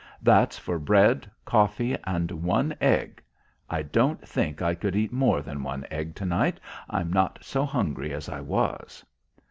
[0.23, 3.21] "That's for bread, coffee, and one egg.
[3.69, 6.59] I don't think I could eat more than one egg to night.
[6.89, 9.05] I'm not so hungry as I was."